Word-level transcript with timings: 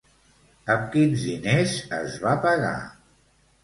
Amb 0.75 0.87
quins 0.95 1.27
diners 1.29 1.79
es 2.01 2.19
va 2.27 2.37
pagar? 2.51 2.77